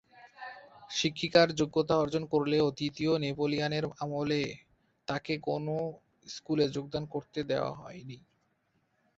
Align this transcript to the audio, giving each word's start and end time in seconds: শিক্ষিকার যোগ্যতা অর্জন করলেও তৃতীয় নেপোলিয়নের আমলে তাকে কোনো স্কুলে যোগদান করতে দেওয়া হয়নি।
শিক্ষিকার 0.89 1.47
যোগ্যতা 1.59 1.95
অর্জন 1.97 2.23
করলেও 2.25 2.65
তৃতীয় 2.71 3.13
নেপোলিয়নের 3.19 3.85
আমলে 3.99 4.41
তাকে 5.07 5.33
কোনো 5.47 5.75
স্কুলে 6.27 6.65
যোগদান 6.75 7.03
করতে 7.13 7.39
দেওয়া 7.43 7.71
হয়নি। 7.75 8.17